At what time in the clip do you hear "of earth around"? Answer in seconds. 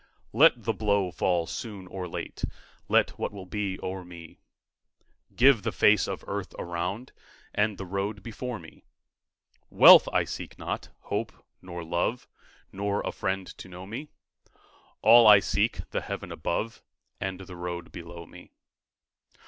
6.07-7.11